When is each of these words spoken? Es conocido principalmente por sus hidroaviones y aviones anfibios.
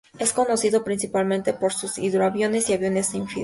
Es 0.17 0.33
conocido 0.33 0.83
principalmente 0.83 1.53
por 1.53 1.73
sus 1.73 1.99
hidroaviones 1.99 2.67
y 2.71 2.73
aviones 2.73 3.13
anfibios. 3.13 3.39